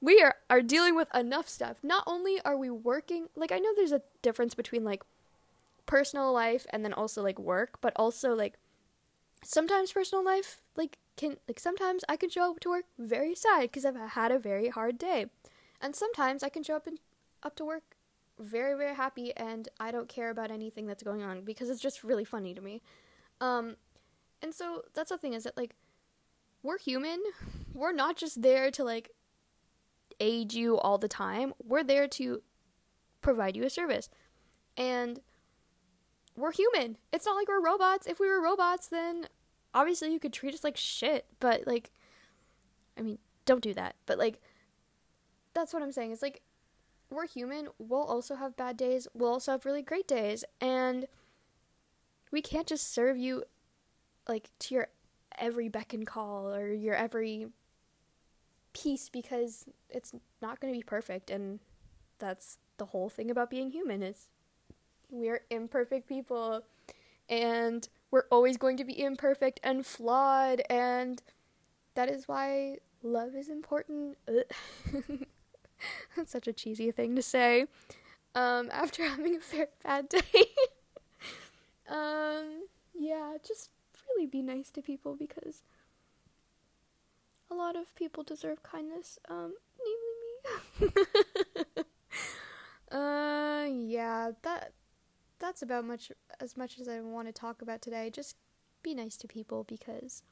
we 0.00 0.20
are 0.22 0.36
are 0.48 0.62
dealing 0.62 0.96
with 0.96 1.14
enough 1.14 1.48
stuff. 1.48 1.78
Not 1.82 2.04
only 2.06 2.40
are 2.44 2.56
we 2.56 2.70
working, 2.70 3.28
like 3.36 3.52
I 3.52 3.58
know 3.58 3.70
there's 3.76 3.92
a 3.92 4.02
difference 4.22 4.54
between 4.54 4.84
like 4.84 5.02
personal 5.86 6.32
life 6.32 6.66
and 6.70 6.84
then 6.84 6.92
also 6.92 7.22
like 7.22 7.38
work, 7.38 7.80
but 7.80 7.92
also 7.96 8.34
like 8.34 8.54
sometimes 9.42 9.92
personal 9.92 10.24
life 10.24 10.62
like 10.76 10.98
can 11.16 11.36
like 11.48 11.58
sometimes 11.58 12.04
I 12.08 12.16
can 12.16 12.30
show 12.30 12.50
up 12.50 12.60
to 12.60 12.70
work 12.70 12.84
very 12.98 13.34
sad 13.34 13.62
because 13.62 13.84
I've 13.84 13.96
had 13.96 14.32
a 14.32 14.38
very 14.38 14.68
hard 14.68 14.98
day. 14.98 15.26
And 15.80 15.96
sometimes 15.96 16.42
I 16.42 16.50
can 16.50 16.62
show 16.62 16.76
up 16.76 16.86
in, 16.86 16.98
up 17.42 17.56
to 17.56 17.64
work 17.64 17.96
very 18.38 18.76
very 18.76 18.94
happy 18.94 19.36
and 19.36 19.68
I 19.78 19.90
don't 19.90 20.08
care 20.08 20.30
about 20.30 20.50
anything 20.50 20.86
that's 20.86 21.02
going 21.02 21.22
on 21.22 21.42
because 21.42 21.68
it's 21.68 21.80
just 21.80 22.04
really 22.04 22.24
funny 22.24 22.54
to 22.54 22.60
me. 22.60 22.82
Um 23.40 23.76
and 24.42 24.54
so 24.54 24.82
that's 24.94 25.10
the 25.10 25.18
thing 25.18 25.34
is 25.34 25.44
that 25.44 25.56
like 25.56 25.74
we're 26.62 26.78
human. 26.78 27.22
We're 27.74 27.92
not 27.92 28.16
just 28.16 28.42
there 28.42 28.70
to 28.72 28.84
like 28.84 29.10
aid 30.18 30.52
you 30.52 30.76
all 30.76 30.98
the 30.98 31.08
time. 31.08 31.54
We're 31.64 31.84
there 31.84 32.08
to 32.08 32.42
provide 33.22 33.56
you 33.56 33.64
a 33.64 33.70
service. 33.70 34.08
And 34.76 35.20
we're 36.40 36.52
human. 36.52 36.96
It's 37.12 37.26
not 37.26 37.36
like 37.36 37.48
we're 37.48 37.64
robots. 37.64 38.06
If 38.06 38.20
we 38.20 38.28
were 38.28 38.42
robots, 38.42 38.88
then 38.88 39.26
obviously 39.74 40.12
you 40.12 40.20
could 40.20 40.32
treat 40.32 40.54
us 40.54 40.64
like 40.64 40.76
shit. 40.76 41.26
But 41.38 41.66
like, 41.66 41.90
I 42.98 43.02
mean, 43.02 43.18
don't 43.44 43.62
do 43.62 43.74
that. 43.74 43.96
But 44.06 44.18
like, 44.18 44.40
that's 45.54 45.72
what 45.72 45.82
I'm 45.82 45.92
saying. 45.92 46.12
It's 46.12 46.22
like 46.22 46.42
we're 47.10 47.26
human. 47.26 47.68
We'll 47.78 48.04
also 48.04 48.36
have 48.36 48.56
bad 48.56 48.76
days. 48.76 49.08
We'll 49.14 49.32
also 49.32 49.52
have 49.52 49.64
really 49.64 49.82
great 49.82 50.06
days, 50.06 50.44
and 50.60 51.06
we 52.30 52.40
can't 52.40 52.66
just 52.66 52.92
serve 52.92 53.16
you 53.16 53.44
like 54.28 54.50
to 54.60 54.74
your 54.74 54.88
every 55.38 55.68
beck 55.68 55.92
and 55.92 56.06
call 56.06 56.54
or 56.54 56.72
your 56.72 56.94
every 56.94 57.48
piece 58.72 59.08
because 59.08 59.64
it's 59.88 60.12
not 60.40 60.60
going 60.60 60.72
to 60.72 60.78
be 60.78 60.82
perfect 60.82 61.30
and 61.30 61.58
that's 62.18 62.58
the 62.76 62.86
whole 62.86 63.08
thing 63.08 63.30
about 63.30 63.50
being 63.50 63.70
human 63.70 64.02
is 64.02 64.28
we're 65.10 65.42
imperfect 65.50 66.08
people 66.08 66.64
and 67.28 67.88
we're 68.10 68.26
always 68.30 68.56
going 68.56 68.76
to 68.76 68.84
be 68.84 69.00
imperfect 69.00 69.60
and 69.62 69.86
flawed 69.86 70.62
and 70.68 71.22
that 71.94 72.08
is 72.08 72.28
why 72.28 72.76
love 73.02 73.34
is 73.34 73.48
important. 73.48 74.16
That's 76.16 76.32
such 76.32 76.46
a 76.46 76.52
cheesy 76.52 76.90
thing 76.90 77.16
to 77.16 77.22
say 77.22 77.66
um, 78.34 78.68
after 78.72 79.04
having 79.08 79.36
a 79.36 79.40
very 79.40 79.66
bad 79.82 80.08
day. 80.08 80.20
Um, 81.88 82.66
yeah 82.94 83.36
just 83.44 83.70
really 84.08 84.26
be 84.26 84.42
nice 84.42 84.70
to 84.70 84.80
people 84.80 85.16
because 85.16 85.64
a 87.50 87.54
lot 87.54 87.76
of 87.76 87.94
people 87.96 88.22
deserve 88.22 88.62
kindness, 88.62 89.18
um, 89.28 89.54
namely 90.80 90.92
me. 90.96 91.84
uh, 92.92 93.64
yeah, 93.68 94.30
that 94.42 94.72
that's 95.40 95.62
about 95.62 95.84
much 95.84 96.12
as 96.38 96.56
much 96.56 96.78
as 96.78 96.88
I 96.88 97.00
want 97.00 97.26
to 97.26 97.32
talk 97.32 97.62
about 97.62 97.82
today. 97.82 98.10
Just 98.10 98.36
be 98.82 98.94
nice 98.94 99.16
to 99.18 99.28
people 99.28 99.64
because 99.64 100.22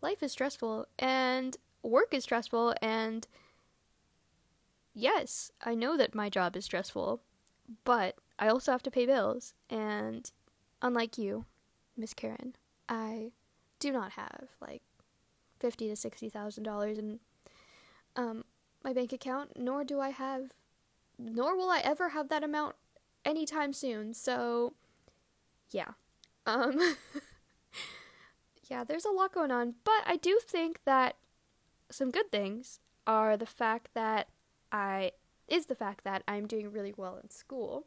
life 0.00 0.22
is 0.22 0.32
stressful 0.32 0.86
and 0.98 1.56
work 1.82 2.12
is 2.12 2.24
stressful 2.24 2.74
and 2.82 3.26
yes, 4.94 5.50
I 5.64 5.74
know 5.74 5.96
that 5.96 6.14
my 6.14 6.28
job 6.28 6.56
is 6.56 6.64
stressful, 6.64 7.22
but 7.84 8.16
I 8.38 8.48
also 8.48 8.72
have 8.72 8.82
to 8.82 8.90
pay 8.90 9.06
bills 9.06 9.54
and 9.70 10.30
unlike 10.80 11.16
you, 11.18 11.44
Miss 11.96 12.14
Karen, 12.14 12.56
I 12.88 13.32
do 13.78 13.92
not 13.92 14.12
have 14.12 14.48
like 14.60 14.82
fifty 15.58 15.88
to 15.88 15.96
sixty 15.96 16.28
thousand 16.28 16.64
dollars 16.64 16.98
in 16.98 17.20
um, 18.16 18.44
my 18.84 18.92
bank 18.92 19.12
account, 19.12 19.52
nor 19.56 19.84
do 19.84 20.00
I 20.00 20.10
have, 20.10 20.50
nor 21.18 21.56
will 21.56 21.70
I 21.70 21.80
ever 21.84 22.10
have 22.10 22.28
that 22.28 22.44
amount 22.44 22.76
anytime 23.24 23.72
soon. 23.72 24.14
So, 24.14 24.74
yeah, 25.70 25.92
um, 26.46 26.78
yeah, 28.70 28.84
there's 28.84 29.04
a 29.04 29.10
lot 29.10 29.32
going 29.32 29.50
on, 29.50 29.74
but 29.84 30.02
I 30.06 30.16
do 30.16 30.40
think 30.46 30.80
that 30.84 31.16
some 31.90 32.10
good 32.10 32.30
things 32.30 32.80
are 33.06 33.36
the 33.36 33.46
fact 33.46 33.90
that 33.94 34.28
I 34.70 35.12
is 35.48 35.66
the 35.66 35.74
fact 35.74 36.04
that 36.04 36.22
I'm 36.26 36.46
doing 36.46 36.72
really 36.72 36.94
well 36.96 37.18
in 37.22 37.28
school. 37.30 37.86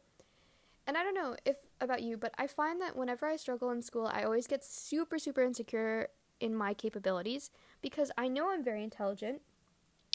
And 0.86 0.96
I 0.96 1.02
don't 1.02 1.14
know 1.14 1.34
if 1.44 1.56
about 1.80 2.02
you, 2.02 2.16
but 2.16 2.32
I 2.38 2.46
find 2.46 2.80
that 2.80 2.94
whenever 2.96 3.26
I 3.26 3.36
struggle 3.36 3.70
in 3.70 3.82
school, 3.82 4.06
I 4.06 4.22
always 4.22 4.46
get 4.46 4.64
super, 4.64 5.18
super 5.18 5.42
insecure 5.42 6.08
in 6.38 6.54
my 6.54 6.74
capabilities 6.74 7.50
because 7.82 8.12
I 8.16 8.28
know 8.28 8.50
I'm 8.52 8.62
very 8.62 8.84
intelligent. 8.84 9.42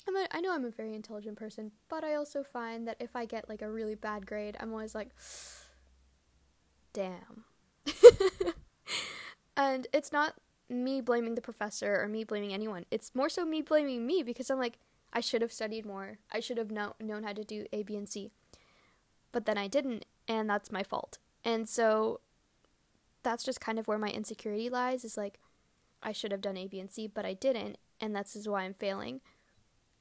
A, 0.08 0.36
I 0.36 0.42
know 0.42 0.54
I'm 0.54 0.66
a 0.66 0.72
very 0.72 0.94
intelligent 0.94 1.38
person, 1.38 1.72
but 1.90 2.04
I 2.04 2.16
also 2.16 2.44
find 2.44 2.88
that 2.88 2.98
if 3.00 3.16
I 3.16 3.26
get 3.26 3.50
like 3.50 3.62
a 3.62 3.72
really 3.72 3.96
bad 3.96 4.26
grade, 4.26 4.58
I'm 4.60 4.72
always 4.72 4.96
like, 4.96 5.10
damn. 6.94 7.46
and 9.58 9.88
it's 9.94 10.12
not 10.12 10.36
me 10.70 11.02
blaming 11.02 11.36
the 11.36 11.42
professor 11.42 12.02
or 12.02 12.08
me 12.08 12.24
blaming 12.24 12.54
anyone. 12.54 12.86
It's 12.92 13.14
more 13.14 13.30
so 13.30 13.46
me 13.46 13.62
blaming 13.62 14.06
me 14.06 14.24
because 14.24 14.50
I'm 14.50 14.60
like, 14.60 14.78
I 15.14 15.20
should 15.20 15.42
have 15.42 15.52
studied 15.52 15.86
more. 15.86 16.18
I 16.32 16.40
should 16.40 16.58
have 16.58 16.72
know, 16.72 16.96
known 17.00 17.24
how 17.24 17.34
to 17.34 17.44
do 17.44 17.66
A, 17.74 17.84
B, 17.84 17.96
and 17.96 18.10
C. 18.10 18.32
But 19.32 19.46
then 19.46 19.58
I 19.58 19.68
didn't, 19.68 20.06
and 20.28 20.50
that's 20.50 20.72
my 20.72 20.84
fault. 20.84 21.18
And 21.44 21.68
so 21.68 22.22
that's 23.24 23.44
just 23.44 23.60
kind 23.60 23.78
of 23.78 23.88
where 23.88 23.98
my 23.98 24.10
insecurity 24.10 24.70
lies 24.70 25.04
is 25.04 25.18
like 25.18 25.40
I 26.02 26.12
should 26.12 26.32
have 26.32 26.42
done 26.42 26.58
A, 26.58 26.68
B, 26.68 26.80
and 26.80 26.90
C, 26.90 27.08
but 27.08 27.26
I 27.26 27.34
didn't, 27.34 27.78
and 28.00 28.16
that's 28.16 28.36
is 28.36 28.48
why 28.48 28.64
I'm 28.64 28.74
failing. 28.74 29.22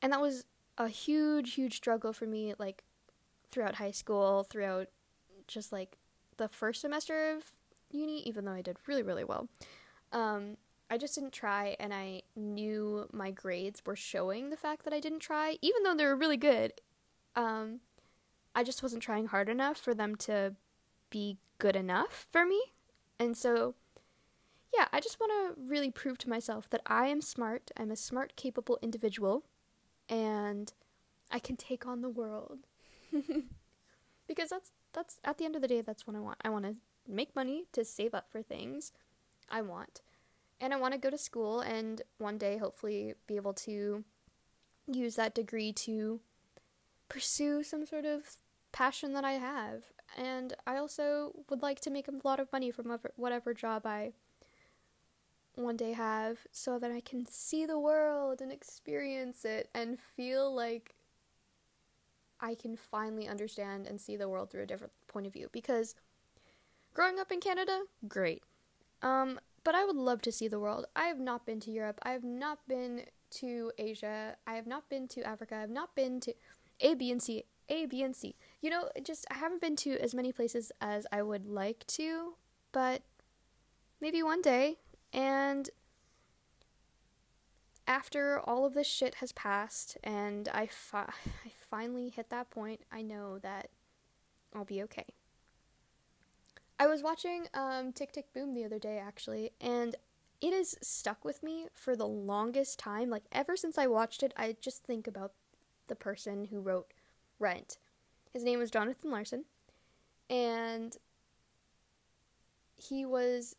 And 0.03 0.13
that 0.13 0.21
was 0.21 0.45
a 0.79 0.89
huge, 0.89 1.55
huge 1.55 1.77
struggle 1.77 2.13
for 2.13 2.27
me, 2.27 2.55
like 2.59 2.85
throughout 3.49 3.77
high 3.77 3.91
school, 3.91 4.45
throughout 4.45 4.89
just 5.47 5.73
like 5.73 5.99
the 6.37 6.49
first 6.49 6.81
semester 6.81 7.37
of 7.37 7.53
uni, 7.91 8.21
even 8.23 8.45
though 8.45 8.53
I 8.53 8.63
did 8.63 8.79
really, 8.87 9.03
really 9.03 9.25
well. 9.25 9.49
Um, 10.13 10.57
I 10.91 10.99
just 10.99 11.15
didn't 11.15 11.33
try, 11.33 11.77
and 11.79 11.95
I 11.95 12.23
knew 12.35 13.07
my 13.13 13.31
grades 13.31 13.83
were 13.87 13.95
showing 13.95 14.51
the 14.51 14.57
fact 14.57 14.85
that 14.85 14.93
I 14.93 14.99
didn't 15.01 15.21
try, 15.21 15.57
even 15.63 15.83
though 15.83 15.95
they 15.95 16.05
were 16.05 16.17
really 16.17 16.37
good. 16.37 16.73
Um, 17.37 17.81
I 18.55 18.65
just 18.65 18.83
wasn't 18.83 19.03
trying 19.03 19.27
hard 19.27 19.49
enough 19.49 19.77
for 19.77 19.95
them 19.95 20.17
to 20.17 20.57
be 21.11 21.39
good 21.59 21.77
enough 21.77 22.27
for 22.31 22.45
me. 22.45 22.61
And 23.21 23.37
so, 23.37 23.75
yeah, 24.75 24.87
I 24.93 25.01
just 25.01 25.21
want 25.21 25.31
to 25.31 25.63
really 25.71 25.91
prove 25.91 26.19
to 26.19 26.29
myself 26.29 26.69
that 26.71 26.83
I 26.87 27.07
am 27.07 27.21
smart. 27.21 27.71
I'm 27.77 27.93
a 27.93 27.97
smart, 27.97 28.35
capable 28.35 28.79
individual, 28.83 29.45
and 30.11 30.73
I 31.31 31.39
can 31.39 31.57
take 31.57 31.87
on 31.87 32.03
the 32.03 32.11
world. 32.11 32.59
because 34.29 34.51
that's 34.51 34.73
that's 34.93 35.19
at 35.25 35.39
the 35.39 35.45
end 35.45 35.57
of 35.57 35.63
the 35.63 35.69
day 35.69 35.81
that's 35.81 36.07
what 36.07 36.17
I 36.17 36.21
want. 36.21 36.39
I 36.45 36.51
want 36.51 36.65
to 36.65 36.75
make 37.09 37.35
money 37.35 37.65
to 37.73 37.85
save 37.85 38.15
up 38.15 38.31
for 38.31 38.43
things 38.43 38.93
I 39.49 39.63
want. 39.63 40.03
And 40.61 40.75
I 40.75 40.77
want 40.77 40.93
to 40.93 41.01
go 41.01 41.09
to 41.09 41.17
school 41.17 41.61
and 41.61 42.03
one 42.19 42.37
day 42.37 42.59
hopefully 42.59 43.15
be 43.27 43.37
able 43.37 43.55
to 43.55 44.05
use 44.87 45.17
that 45.17 45.35
degree 45.35 45.73
to 45.73 46.21
pursue 47.09 47.63
some 47.63 47.87
sort 47.87 48.05
of 48.05 48.23
passion 48.73 49.15
that 49.15 49.25
I 49.25 49.33
have. 49.33 49.85
And 50.19 50.55
I 50.67 50.77
also 50.77 51.33
would 51.49 51.63
like 51.63 51.81
to 51.81 51.91
make 51.91 52.09
a 52.09 52.13
lot 52.25 52.41
of 52.41 52.53
money 52.53 52.71
from 52.71 52.97
whatever 53.17 53.55
job 53.55 53.87
I 53.87 54.13
one 55.55 55.77
day 55.77 55.93
have 55.93 56.39
so 56.53 56.79
that 56.79 56.91
I 56.91 57.01
can 57.01 57.27
see 57.27 57.67
the 57.67 57.79
world 57.79 58.41
and 58.41 58.53
experience 58.53 59.45
it 59.45 59.69
and 59.75 59.99
feel 59.99 60.55
like 60.55 60.95
I 62.41 62.55
can 62.55 62.77
finally 62.77 63.29
understand 63.29 63.87
and 63.87 64.01
see 64.01 64.17
the 64.17 64.29
world 64.29 64.51
through 64.51 64.63
a 64.63 64.67
different 64.67 64.93
point 65.09 65.27
of 65.27 65.33
view. 65.33 65.49
Because 65.53 65.95
growing 66.95 67.19
up 67.19 67.31
in 67.31 67.41
Canada, 67.41 67.83
great. 68.09 68.43
Um, 69.03 69.41
but 69.65 69.75
I 69.75 69.85
would 69.85 69.97
love 69.97 70.23
to 70.23 70.33
see 70.33 70.49
the 70.49 70.61
world. 70.61 70.87
I 70.97 71.05
have 71.05 71.19
not 71.19 71.45
been 71.45 71.61
to 71.61 71.71
Europe. 71.71 71.99
I 72.03 72.13
have 72.13 72.25
not 72.25 72.67
been 72.67 73.05
to 73.33 73.73
Asia. 73.79 74.37
I 74.47 74.55
have 74.55 74.67
not 74.67 74.89
been 74.89 75.07
to 75.09 75.23
Africa. 75.23 75.57
I 75.57 75.61
have 75.61 75.71
not 75.71 75.95
been 75.95 76.21
to 76.21 76.35
A, 76.81 76.95
B, 76.95 77.11
and 77.11 77.23
C. 77.23 77.45
A, 77.69 77.87
B, 77.87 78.03
and 78.03 78.17
C. 78.17 78.35
You 78.61 78.71
know, 78.71 78.89
just 79.03 79.27
I 79.31 79.35
haven't 79.35 79.61
been 79.61 79.77
to 79.77 79.99
as 79.99 80.15
many 80.15 80.33
places 80.33 80.73
as 80.81 81.07
I 81.13 81.23
would 81.23 81.47
like 81.47 81.87
to, 81.89 82.35
but 82.73 83.03
maybe 84.01 84.23
one 84.23 84.43
day. 84.43 84.79
And 85.13 85.69
after 87.87 88.39
all 88.39 88.65
of 88.65 88.75
this 88.75 88.87
shit 88.87 89.17
has 89.17 89.33
passed 89.33 89.99
and 90.05 90.49
I, 90.49 90.67
fi- 90.67 91.13
I 91.45 91.53
finally 91.71 92.09
hit 92.09 92.31
that 92.31 92.51
point, 92.51 92.81
I 92.93 93.03
know 93.03 93.39
that 93.39 93.71
I'll 94.55 94.65
be 94.65 94.83
okay. 94.85 95.07
I 96.79 96.87
was 96.87 97.03
watching 97.03 97.47
um, 97.53 97.93
Tick 97.93 98.13
Tick 98.13 98.33
Boom 98.33 98.55
the 98.55 98.65
other 98.65 98.79
day 98.79 98.99
actually, 98.99 99.51
and 99.61 99.97
it 100.41 100.55
has 100.55 100.77
stuck 100.81 101.25
with 101.27 101.43
me 101.43 101.67
for 101.75 101.95
the 101.95 102.07
longest 102.07 102.79
time. 102.79 103.11
Like, 103.11 103.25
ever 103.33 103.57
since 103.57 103.77
I 103.77 103.87
watched 103.87 104.23
it, 104.23 104.33
I 104.37 104.57
just 104.61 104.83
think 104.85 105.07
about 105.07 105.33
the 105.89 105.95
person 105.95 106.47
who 106.47 106.61
wrote 106.61 106.93
Rent. 107.39 107.77
His 108.33 108.45
name 108.45 108.61
was 108.61 108.71
Jonathan 108.71 109.11
Larson, 109.11 109.45
and 110.31 110.97
he 112.77 113.05
was 113.05 113.57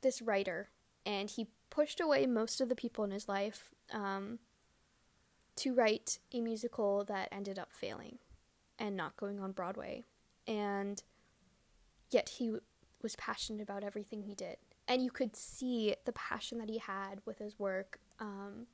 this 0.00 0.22
writer, 0.22 0.70
and 1.04 1.30
he 1.30 1.48
pushed 1.70 2.00
away 2.00 2.26
most 2.26 2.60
of 2.60 2.68
the 2.68 2.74
people 2.74 3.04
in 3.04 3.10
his 3.10 3.28
life 3.28 3.70
um, 3.92 4.38
to 5.56 5.74
write 5.74 6.18
a 6.32 6.40
musical 6.40 7.04
that 7.04 7.28
ended 7.32 7.58
up 7.58 7.72
failing 7.72 8.18
and 8.78 8.96
not 8.96 9.16
going 9.16 9.40
on 9.40 9.52
Broadway. 9.52 10.04
And 10.46 11.02
yet 12.10 12.28
he 12.28 12.52
was 13.02 13.16
passionate 13.16 13.62
about 13.62 13.84
everything 13.84 14.22
he 14.22 14.34
did. 14.34 14.56
And 14.88 15.02
you 15.02 15.10
could 15.10 15.36
see 15.36 15.94
the 16.04 16.12
passion 16.12 16.58
that 16.58 16.68
he 16.68 16.78
had 16.78 17.20
with 17.24 17.38
his 17.38 17.58
work. 17.58 18.00
Um, 18.18 18.66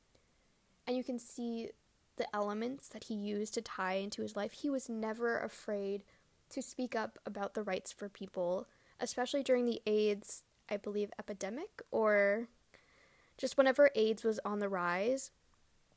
and 0.87 0.97
you 0.97 1.05
can 1.05 1.19
see 1.19 1.69
the 2.17 2.27
elements 2.35 2.89
that 2.89 3.05
he 3.05 3.15
used 3.15 3.55
to 3.55 3.63
tie 3.63 3.95
into 3.95 4.23
his 4.23 4.37
life. 4.37 4.53
He 4.53 4.71
was 4.71 4.89
never 4.89 5.39
afraid 5.39 6.03
to 6.51 6.63
speak 6.63 6.97
up 6.97 7.19
about 7.27 7.55
the 7.55 7.63
rights 7.63 7.93
for 7.93 8.09
people, 8.09 8.67
especially 9.01 9.43
during 9.43 9.67
the 9.67 9.81
AIDS, 9.87 10.43
I 10.71 10.77
believe, 10.77 11.11
epidemic, 11.19 11.83
or 11.91 12.49
just 13.37 13.57
whenever 13.57 13.91
AIDS 13.95 14.25
was 14.25 14.41
on 14.45 14.59
the 14.59 14.69
rise. 14.69 15.31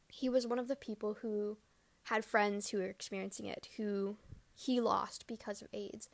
He 0.08 0.30
was 0.30 0.46
one 0.48 0.60
of 0.60 0.68
the 0.68 0.76
people 0.76 1.18
who 1.22 1.58
had 2.06 2.26
friends 2.26 2.70
who 2.70 2.80
were 2.80 2.86
experiencing 2.86 3.46
it, 3.46 3.70
who 3.78 4.18
he 4.54 4.80
lost 4.82 5.28
because 5.28 5.62
of 5.62 5.68
AIDS. 5.74 6.10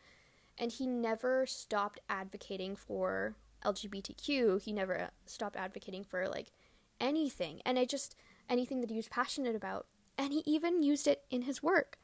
and 0.58 0.72
he 0.72 0.88
never 0.88 1.46
stopped 1.46 2.00
advocating 2.10 2.76
for 2.76 3.36
LGBTQ. 3.64 4.62
He 4.62 4.74
never 4.74 5.10
stopped 5.26 5.56
advocating 5.56 6.04
for 6.04 6.28
like 6.28 6.52
anything. 7.00 7.62
And 7.66 7.78
I 7.78 7.86
just 7.86 8.16
anything 8.50 8.82
that 8.82 8.90
he 8.90 8.96
was 8.96 9.08
passionate 9.08 9.56
about. 9.56 9.86
And 10.18 10.34
he 10.34 10.42
even 10.46 10.82
used 10.82 11.08
it 11.08 11.24
in 11.30 11.44
his 11.44 11.62
work. 11.62 12.00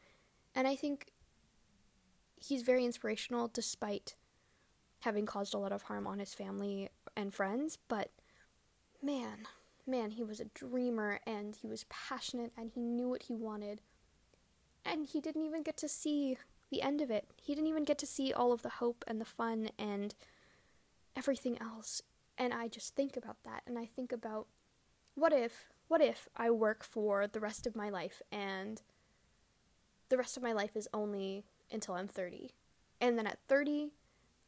And 0.54 0.68
I 0.68 0.76
think 0.76 1.08
he's 2.40 2.62
very 2.62 2.86
inspirational 2.86 3.50
despite 3.52 4.16
having 5.04 5.26
caused 5.26 5.54
a 5.54 5.58
lot 5.58 5.72
of 5.72 5.84
harm 5.84 6.08
on 6.08 6.20
his 6.20 6.34
family 6.34 6.90
and 7.16 7.34
friends, 7.34 7.78
but 7.88 8.10
man, 9.02 9.48
man, 9.86 10.12
he 10.12 10.24
was 10.24 10.40
a 10.40 10.46
dreamer 10.46 11.20
and 11.28 11.56
he 11.56 11.68
was 11.68 11.86
passionate 11.90 12.52
and 12.58 12.72
he 12.74 12.82
knew 12.82 13.10
what 13.10 13.24
he 13.24 13.36
wanted. 13.36 13.82
And 14.86 15.06
he 15.06 15.20
didn't 15.20 15.46
even 15.46 15.62
get 15.64 15.78
to 15.78 15.90
see 15.90 16.38
the 16.70 16.82
end 16.82 17.02
of 17.02 17.12
it. 17.12 17.28
He 17.42 17.54
didn't 17.54 17.68
even 17.68 17.84
get 17.84 17.98
to 18.00 18.06
see 18.06 18.34
all 18.34 18.52
of 18.52 18.62
the 18.62 18.70
hope 18.70 19.04
and 19.08 19.20
the 19.20 19.26
fun 19.26 19.70
and 19.78 20.16
everything 21.16 21.58
else. 21.62 22.02
And 22.38 22.54
I 22.54 22.68
just 22.68 22.96
think 22.96 23.18
about 23.18 23.38
that 23.44 23.62
and 23.68 23.78
I 23.78 23.86
think 23.86 24.12
about 24.12 24.48
what 25.16 25.32
if 25.32 25.66
what 25.88 26.02
if 26.02 26.28
I 26.36 26.50
work 26.50 26.84
for 26.84 27.28
the 27.28 27.40
rest 27.40 27.68
of 27.68 27.76
my 27.76 27.90
life 27.90 28.22
and 28.32 28.82
the 30.10 30.18
rest 30.18 30.38
of 30.38 30.44
my 30.44 30.54
life 30.54 30.76
is 30.76 30.88
only 30.94 31.44
until 31.72 31.96
I'm 31.96 32.08
30. 32.08 32.52
And 33.00 33.18
then 33.18 33.28
at 33.28 33.40
30, 33.48 33.92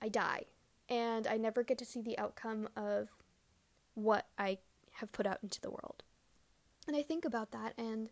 I 0.05 0.09
die. 0.09 0.43
And 0.87 1.25
I 1.25 1.37
never 1.37 1.63
get 1.63 1.79
to 1.79 1.85
see 1.85 2.01
the 2.01 2.17
outcome 2.19 2.69
of 2.75 3.09
what 3.95 4.27
I 4.37 4.59
have 4.93 5.11
put 5.11 5.25
out 5.25 5.39
into 5.41 5.59
the 5.59 5.71
world. 5.71 6.03
And 6.87 6.95
I 6.95 7.01
think 7.01 7.25
about 7.25 7.51
that 7.51 7.73
and 7.77 8.09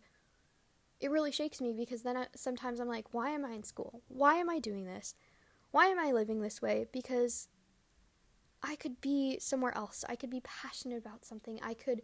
it 0.99 1.11
really 1.11 1.31
shakes 1.31 1.61
me 1.61 1.73
because 1.73 2.01
then 2.01 2.17
I, 2.17 2.27
sometimes 2.35 2.79
I'm 2.79 2.87
like, 2.87 3.13
why 3.13 3.29
am 3.31 3.45
I 3.45 3.51
in 3.51 3.63
school? 3.63 4.01
Why 4.07 4.35
am 4.35 4.49
I 4.49 4.59
doing 4.59 4.85
this? 4.85 5.15
Why 5.71 5.87
am 5.87 5.99
I 5.99 6.11
living 6.11 6.41
this 6.41 6.61
way? 6.61 6.85
Because 6.91 7.49
I 8.63 8.75
could 8.75 9.01
be 9.01 9.37
somewhere 9.39 9.75
else. 9.75 10.05
I 10.07 10.15
could 10.15 10.29
be 10.29 10.41
passionate 10.41 10.97
about 10.97 11.25
something. 11.25 11.59
I 11.61 11.73
could 11.73 12.01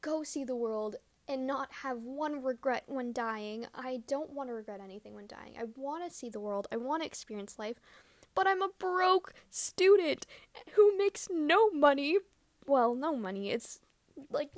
go 0.00 0.22
see 0.22 0.44
the 0.44 0.56
world 0.56 0.96
and 1.26 1.46
not 1.46 1.72
have 1.82 2.04
one 2.04 2.42
regret 2.42 2.84
when 2.86 3.12
dying. 3.12 3.66
I 3.74 4.02
don't 4.06 4.30
want 4.30 4.48
to 4.48 4.54
regret 4.54 4.80
anything 4.82 5.14
when 5.14 5.26
dying. 5.26 5.54
I 5.58 5.64
want 5.76 6.08
to 6.08 6.16
see 6.16 6.28
the 6.28 6.40
world. 6.40 6.68
I 6.70 6.76
want 6.76 7.02
to 7.02 7.06
experience 7.06 7.58
life. 7.58 7.80
But 8.34 8.46
I'm 8.46 8.62
a 8.62 8.70
broke 8.78 9.32
student 9.50 10.26
who 10.72 10.96
makes 10.96 11.28
no 11.30 11.70
money. 11.70 12.18
Well, 12.66 12.94
no 12.94 13.14
money. 13.16 13.50
It's 13.50 13.80
like 14.30 14.50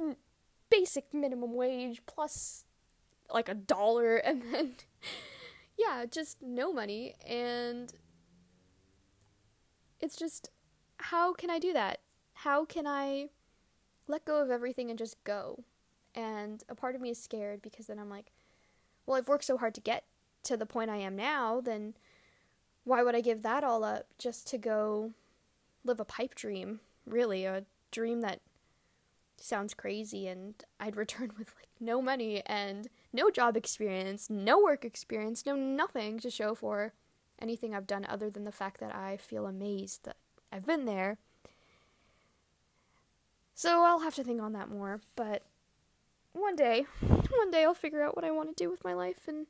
basic 0.70 1.12
minimum 1.12 1.54
wage 1.54 2.02
plus 2.06 2.64
like 3.32 3.48
a 3.48 3.54
dollar 3.54 4.16
and 4.24 4.42
then 4.52 4.72
yeah, 5.76 6.04
just 6.10 6.42
no 6.42 6.72
money 6.72 7.14
and 7.26 7.92
it's 10.00 10.16
just 10.16 10.50
how 10.98 11.34
can 11.34 11.50
I 11.50 11.58
do 11.58 11.72
that? 11.72 12.00
How 12.32 12.64
can 12.64 12.86
I 12.86 13.28
let 14.08 14.24
go 14.24 14.40
of 14.40 14.50
everything 14.50 14.90
and 14.90 14.98
just 14.98 15.22
go? 15.24 15.64
And 16.14 16.62
a 16.68 16.74
part 16.74 16.94
of 16.94 17.00
me 17.00 17.10
is 17.10 17.22
scared 17.22 17.60
because 17.60 17.86
then 17.86 17.98
I'm 17.98 18.08
like, 18.08 18.32
well, 19.04 19.16
I've 19.16 19.28
worked 19.28 19.44
so 19.44 19.58
hard 19.58 19.74
to 19.74 19.80
get 19.80 20.04
to 20.44 20.56
the 20.56 20.66
point 20.66 20.90
I 20.90 20.96
am 20.96 21.16
now, 21.16 21.60
then 21.60 21.94
why 22.86 23.02
would 23.02 23.16
I 23.16 23.20
give 23.20 23.42
that 23.42 23.64
all 23.64 23.82
up 23.82 24.06
just 24.16 24.46
to 24.48 24.58
go 24.58 25.10
live 25.84 25.98
a 25.98 26.04
pipe 26.04 26.36
dream? 26.36 26.78
Really, 27.04 27.44
a 27.44 27.64
dream 27.90 28.20
that 28.20 28.40
sounds 29.36 29.74
crazy 29.74 30.28
and 30.28 30.54
I'd 30.78 30.96
return 30.96 31.32
with 31.36 31.52
like 31.56 31.68
no 31.80 32.00
money 32.00 32.42
and 32.46 32.88
no 33.12 33.28
job 33.28 33.56
experience, 33.56 34.30
no 34.30 34.62
work 34.62 34.84
experience, 34.84 35.44
no 35.44 35.56
nothing 35.56 36.20
to 36.20 36.30
show 36.30 36.54
for 36.54 36.92
anything 37.42 37.74
I've 37.74 37.88
done 37.88 38.06
other 38.08 38.30
than 38.30 38.44
the 38.44 38.52
fact 38.52 38.78
that 38.78 38.94
I 38.94 39.16
feel 39.16 39.46
amazed 39.46 40.04
that 40.04 40.16
I've 40.52 40.64
been 40.64 40.84
there. 40.84 41.18
So 43.56 43.82
I'll 43.82 44.00
have 44.00 44.14
to 44.14 44.24
think 44.24 44.40
on 44.40 44.52
that 44.52 44.70
more, 44.70 45.00
but 45.16 45.42
one 46.32 46.54
day, 46.54 46.86
one 47.00 47.50
day 47.50 47.64
I'll 47.64 47.74
figure 47.74 48.02
out 48.02 48.14
what 48.14 48.24
I 48.24 48.30
want 48.30 48.56
to 48.56 48.64
do 48.64 48.70
with 48.70 48.84
my 48.84 48.94
life 48.94 49.26
and 49.26 49.46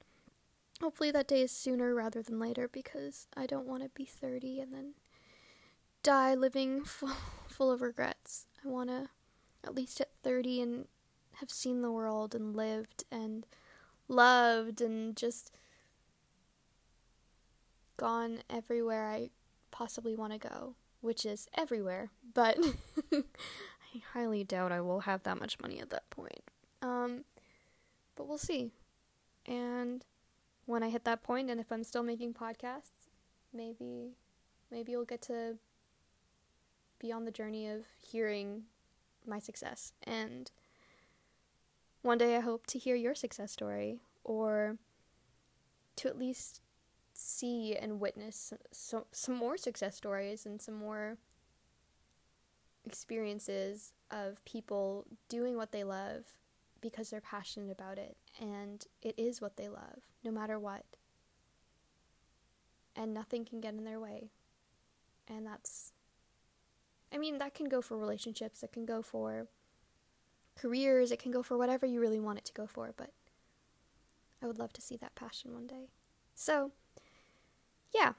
hopefully 0.80 1.10
that 1.10 1.28
day 1.28 1.42
is 1.42 1.52
sooner 1.52 1.94
rather 1.94 2.22
than 2.22 2.38
later 2.38 2.68
because 2.68 3.26
I 3.36 3.46
don't 3.46 3.66
want 3.66 3.82
to 3.82 3.88
be 3.90 4.04
30 4.04 4.60
and 4.60 4.72
then 4.72 4.94
die 6.02 6.34
living 6.34 6.84
full, 6.84 7.10
full 7.48 7.70
of 7.70 7.82
regrets. 7.82 8.46
I 8.64 8.68
want 8.68 8.90
to 8.90 9.08
at 9.64 9.74
least 9.74 10.00
at 10.00 10.10
30 10.22 10.60
and 10.60 10.88
have 11.34 11.50
seen 11.50 11.82
the 11.82 11.90
world 11.90 12.34
and 12.34 12.56
lived 12.56 13.04
and 13.10 13.46
loved 14.08 14.80
and 14.80 15.16
just 15.16 15.50
gone 17.96 18.38
everywhere 18.48 19.08
I 19.08 19.30
possibly 19.70 20.14
want 20.14 20.32
to 20.32 20.38
go, 20.38 20.74
which 21.00 21.26
is 21.26 21.48
everywhere, 21.54 22.10
but 22.34 22.58
I 23.12 23.22
highly 24.12 24.44
doubt 24.44 24.72
I 24.72 24.80
will 24.80 25.00
have 25.00 25.22
that 25.24 25.40
much 25.40 25.58
money 25.60 25.80
at 25.80 25.90
that 25.90 26.08
point. 26.10 26.42
Um, 26.82 27.24
but 28.14 28.28
we'll 28.28 28.38
see. 28.38 28.70
And 29.46 30.04
when 30.66 30.82
I 30.82 30.90
hit 30.90 31.04
that 31.04 31.22
point, 31.22 31.48
and 31.48 31.60
if 31.60 31.72
I'm 31.72 31.84
still 31.84 32.02
making 32.02 32.34
podcasts, 32.34 33.08
maybe, 33.54 34.16
maybe 34.70 34.92
you'll 34.92 35.04
get 35.04 35.22
to 35.22 35.56
be 36.98 37.12
on 37.12 37.24
the 37.24 37.30
journey 37.30 37.68
of 37.68 37.86
hearing 37.98 38.64
my 39.26 39.38
success. 39.38 39.92
And 40.02 40.50
one 42.02 42.18
day 42.18 42.36
I 42.36 42.40
hope 42.40 42.66
to 42.68 42.78
hear 42.78 42.96
your 42.96 43.14
success 43.14 43.52
story, 43.52 44.00
or 44.24 44.76
to 45.96 46.08
at 46.08 46.18
least 46.18 46.60
see 47.14 47.74
and 47.74 47.98
witness 47.98 48.52
some 48.70 49.04
some 49.10 49.34
more 49.34 49.56
success 49.56 49.96
stories 49.96 50.44
and 50.44 50.60
some 50.60 50.74
more 50.74 51.16
experiences 52.84 53.92
of 54.10 54.44
people 54.44 55.06
doing 55.28 55.56
what 55.56 55.72
they 55.72 55.82
love 55.82 56.24
because 56.80 57.10
they're 57.10 57.20
passionate 57.20 57.70
about 57.70 57.98
it 57.98 58.16
and 58.40 58.84
it 59.02 59.14
is 59.18 59.40
what 59.40 59.56
they 59.56 59.68
love, 59.68 60.02
no 60.24 60.30
matter 60.30 60.58
what. 60.58 60.84
And 62.94 63.12
nothing 63.12 63.44
can 63.44 63.60
get 63.60 63.74
in 63.74 63.84
their 63.84 64.00
way. 64.00 64.30
And 65.28 65.46
that's, 65.46 65.92
I 67.12 67.18
mean, 67.18 67.38
that 67.38 67.54
can 67.54 67.68
go 67.68 67.82
for 67.82 67.96
relationships, 67.96 68.62
it 68.62 68.72
can 68.72 68.86
go 68.86 69.02
for 69.02 69.48
careers, 70.56 71.12
it 71.12 71.18
can 71.18 71.30
go 71.30 71.42
for 71.42 71.58
whatever 71.58 71.86
you 71.86 72.00
really 72.00 72.20
want 72.20 72.38
it 72.38 72.44
to 72.46 72.52
go 72.52 72.66
for, 72.66 72.92
but 72.96 73.10
I 74.42 74.46
would 74.46 74.58
love 74.58 74.72
to 74.74 74.80
see 74.80 74.96
that 74.96 75.14
passion 75.14 75.52
one 75.52 75.66
day. 75.66 75.88
So, 76.34 76.72
yeah, 77.94 78.12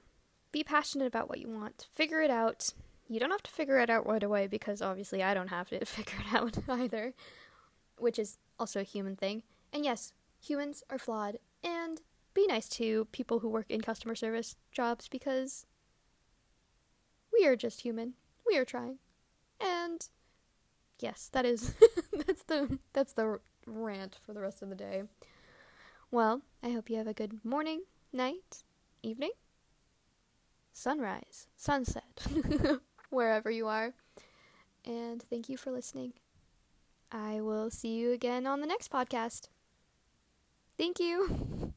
be 0.52 0.64
passionate 0.64 1.08
about 1.08 1.30
what 1.30 1.40
you 1.40 1.50
want, 1.50 1.88
figure 1.94 2.22
it 2.22 2.32
out. 2.32 2.74
You 3.10 3.20
don't 3.20 3.32
have 3.32 3.44
to 3.44 3.52
figure 3.52 3.80
it 3.80 3.90
out 3.90 4.06
right 4.06 4.24
away 4.24 4.48
because 4.48 4.82
obviously 4.82 5.24
I 5.24 5.34
don't 5.34 5.48
have 5.48 5.70
to 5.70 5.86
figure 5.86 6.20
it 6.20 6.34
out 6.34 6.58
either, 6.70 7.14
which 7.98 8.20
is 8.20 8.38
also 8.60 8.80
a 8.80 8.84
human 8.84 9.16
thing. 9.16 9.44
And 9.74 9.84
yes, 9.84 10.14
humans 10.40 10.84
are 10.90 11.00
flawed, 11.00 11.38
and 11.64 12.02
be 12.34 12.48
nice 12.48 12.70
to 12.70 13.06
people 13.12 13.40
who 13.40 13.50
work 13.50 13.66
in 13.70 13.82
customer 13.82 14.16
service 14.16 14.56
jobs 14.72 15.08
because 15.08 15.66
we 17.34 17.46
are 17.46 17.56
just 17.56 17.82
human. 17.82 18.14
We 18.46 18.58
are 18.58 18.66
trying. 18.66 19.00
And 19.60 20.08
yes, 21.00 21.30
that 21.34 21.46
is 21.46 21.74
that's 22.26 22.44
the 22.44 22.80
that's 22.94 23.14
the 23.14 23.40
rant 23.66 24.18
for 24.26 24.34
the 24.34 24.42
rest 24.42 24.62
of 24.62 24.70
the 24.70 24.76
day. 24.76 25.04
Well, 26.10 26.42
I 26.64 26.70
hope 26.70 26.90
you 26.90 26.98
have 26.98 27.08
a 27.08 27.14
good 27.14 27.44
morning, 27.44 27.82
night, 28.14 28.64
evening, 29.04 29.32
sunrise, 30.72 31.48
sunset, 31.58 32.26
wherever 33.10 33.52
you 33.52 33.68
are. 33.68 33.94
And 34.86 35.22
thank 35.30 35.50
you 35.50 35.58
for 35.58 35.72
listening. 35.72 36.14
I 37.12 37.42
will 37.42 37.70
see 37.70 37.96
you 37.96 38.12
again 38.12 38.46
on 38.48 38.62
the 38.62 38.68
next 38.68 38.92
podcast. 38.92 39.50
Thank 40.78 41.00
you. 41.00 41.74